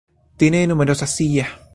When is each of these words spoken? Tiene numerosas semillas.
Tiene 0.35 0.65
numerosas 0.65 1.11
semillas. 1.15 1.49